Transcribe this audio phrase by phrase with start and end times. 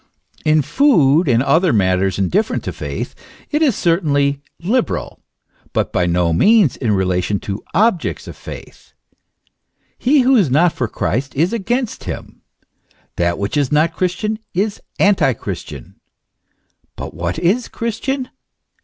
[0.43, 3.13] In food and other matters, indifferent to faith,
[3.51, 5.19] it is certainly liberal;
[5.73, 8.93] but by no means in relation to objects of faith.
[9.99, 12.41] He who is not for Christ is against him;
[13.17, 15.93] that which is not Christian is antichristian.
[16.95, 18.31] But what is Christian?